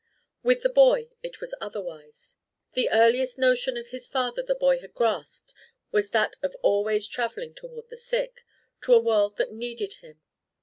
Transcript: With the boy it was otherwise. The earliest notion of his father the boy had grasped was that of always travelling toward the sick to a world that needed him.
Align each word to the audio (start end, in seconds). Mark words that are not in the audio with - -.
With 0.41 0.63
the 0.63 0.69
boy 0.69 1.11
it 1.21 1.39
was 1.41 1.53
otherwise. 1.61 2.35
The 2.73 2.89
earliest 2.89 3.37
notion 3.37 3.77
of 3.77 3.89
his 3.89 4.07
father 4.07 4.41
the 4.41 4.55
boy 4.55 4.79
had 4.79 4.95
grasped 4.95 5.53
was 5.91 6.09
that 6.09 6.37
of 6.41 6.55
always 6.63 7.07
travelling 7.07 7.53
toward 7.53 7.87
the 7.89 7.97
sick 7.97 8.43
to 8.81 8.95
a 8.95 8.99
world 8.99 9.37
that 9.37 9.51
needed 9.51 9.97
him. 10.01 10.19